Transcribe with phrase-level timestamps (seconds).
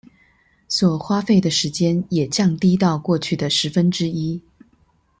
[0.67, 4.41] 所花費的時間也降低到過去的十分之一